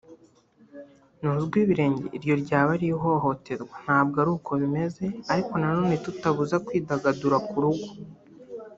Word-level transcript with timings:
nozwe 1.21 1.57
ibirenge 1.63 2.03
iryo 2.17 2.35
ryaba 2.43 2.69
ari 2.75 2.87
ihohoterwa 2.93 3.75
ntabwo 3.85 4.15
ariko 4.23 4.49
bimeze 4.61 5.05
ariko 5.31 5.53
na 5.61 5.67
none 5.77 5.95
tutabuza 6.05 6.55
kwidagadura 6.65 7.37
ku 7.49 7.57
rugo 7.63 7.87